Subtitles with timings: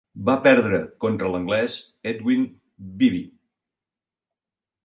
[0.27, 1.75] Va perdre contra l'anglès
[2.13, 2.47] Edwin
[3.03, 3.23] Bibby.